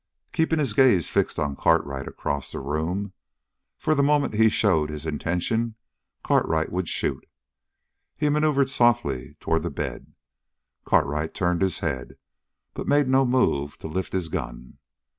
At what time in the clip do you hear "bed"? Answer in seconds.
9.69-10.13